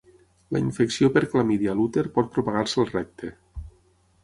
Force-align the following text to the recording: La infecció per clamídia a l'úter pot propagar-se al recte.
La 0.55 0.61
infecció 0.67 1.09
per 1.17 1.23
clamídia 1.33 1.75
a 1.75 1.79
l'úter 1.81 2.05
pot 2.17 2.33
propagar-se 2.39 2.83
al 2.85 2.91
recte. 2.95 3.33